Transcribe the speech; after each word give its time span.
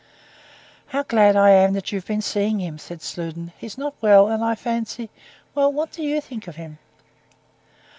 "How 0.87 1.03
glad 1.03 1.35
I 1.35 1.51
am 1.51 1.79
you've 1.85 2.07
been 2.07 2.23
seeing 2.23 2.59
him!" 2.59 2.79
said 2.79 3.03
Sludin. 3.03 3.51
"He's 3.59 3.77
not 3.77 3.93
well, 4.01 4.29
and 4.29 4.43
I 4.43 4.55
fancy.... 4.55 5.11
Well, 5.53 5.71
what 5.71 5.91
do 5.91 6.01
you 6.01 6.19
think 6.19 6.47
of 6.47 6.55
him?" 6.55 6.79